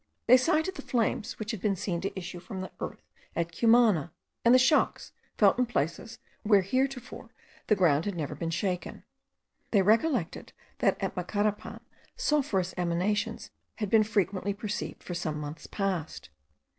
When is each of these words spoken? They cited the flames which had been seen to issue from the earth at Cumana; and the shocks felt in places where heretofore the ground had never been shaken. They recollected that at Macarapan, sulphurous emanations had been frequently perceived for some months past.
They 0.25 0.35
cited 0.35 0.73
the 0.73 0.81
flames 0.81 1.37
which 1.37 1.51
had 1.51 1.61
been 1.61 1.75
seen 1.75 2.01
to 2.01 2.17
issue 2.19 2.39
from 2.39 2.61
the 2.61 2.71
earth 2.79 3.03
at 3.35 3.51
Cumana; 3.55 4.11
and 4.43 4.51
the 4.51 4.57
shocks 4.57 5.11
felt 5.37 5.59
in 5.59 5.67
places 5.67 6.17
where 6.41 6.61
heretofore 6.63 7.29
the 7.67 7.75
ground 7.75 8.05
had 8.05 8.15
never 8.15 8.33
been 8.33 8.49
shaken. 8.49 9.03
They 9.69 9.83
recollected 9.83 10.53
that 10.79 10.97
at 11.03 11.15
Macarapan, 11.15 11.81
sulphurous 12.15 12.73
emanations 12.77 13.51
had 13.75 13.91
been 13.91 14.01
frequently 14.03 14.55
perceived 14.55 15.03
for 15.03 15.13
some 15.13 15.37
months 15.39 15.67
past. 15.67 16.31